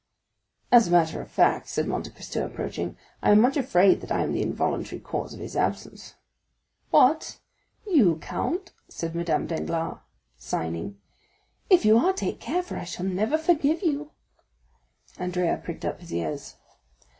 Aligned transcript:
"As 0.71 0.87
a 0.87 0.91
matter 0.91 1.21
of 1.21 1.29
fact," 1.29 1.67
said 1.69 1.87
Monte 1.87 2.09
Cristo, 2.09 2.43
approaching, 2.43 2.97
"I 3.21 3.29
am 3.29 3.39
much 3.39 3.55
afraid 3.55 4.01
that 4.01 4.11
I 4.11 4.23
am 4.23 4.31
the 4.33 4.41
involuntary 4.41 4.99
cause 4.99 5.31
of 5.35 5.39
his 5.39 5.55
absence." 5.55 6.15
"What, 6.89 7.37
you, 7.85 8.15
count?" 8.17 8.71
said 8.89 9.13
Madame 9.13 9.45
Danglars, 9.45 9.99
signing; 10.39 10.97
"if 11.69 11.85
you 11.85 11.99
are, 11.99 12.13
take 12.13 12.39
care, 12.39 12.63
for 12.63 12.77
I 12.79 12.83
shall 12.83 13.05
never 13.05 13.37
forgive 13.37 13.83
you." 13.83 14.09
Andrea 15.19 15.61
pricked 15.63 15.85
up 15.85 15.99
his 15.99 16.11
ears. 16.11 16.55